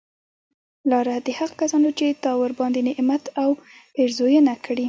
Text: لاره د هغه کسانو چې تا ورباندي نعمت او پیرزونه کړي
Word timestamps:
لاره 0.91 1.15
د 1.25 1.27
هغه 1.39 1.55
کسانو 1.61 1.89
چې 1.99 2.07
تا 2.23 2.31
ورباندي 2.41 2.81
نعمت 2.87 3.23
او 3.41 3.49
پیرزونه 3.93 4.53
کړي 4.65 4.79